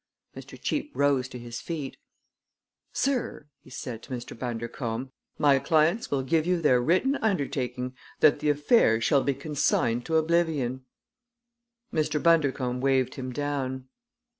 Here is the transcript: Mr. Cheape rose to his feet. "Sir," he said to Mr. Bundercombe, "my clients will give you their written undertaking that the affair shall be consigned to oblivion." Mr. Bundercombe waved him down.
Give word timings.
Mr. 0.35 0.59
Cheape 0.59 0.89
rose 0.95 1.27
to 1.27 1.37
his 1.37 1.61
feet. 1.61 1.95
"Sir," 2.91 3.45
he 3.59 3.69
said 3.69 4.01
to 4.01 4.09
Mr. 4.09 4.35
Bundercombe, 4.35 5.11
"my 5.37 5.59
clients 5.59 6.09
will 6.09 6.23
give 6.23 6.47
you 6.47 6.59
their 6.59 6.81
written 6.81 7.17
undertaking 7.17 7.95
that 8.19 8.39
the 8.39 8.49
affair 8.49 8.99
shall 8.99 9.21
be 9.21 9.35
consigned 9.35 10.03
to 10.07 10.17
oblivion." 10.17 10.85
Mr. 11.93 12.19
Bundercombe 12.19 12.81
waved 12.81 13.13
him 13.13 13.31
down. 13.31 13.89